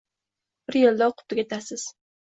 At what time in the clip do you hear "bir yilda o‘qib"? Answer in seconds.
0.73-1.23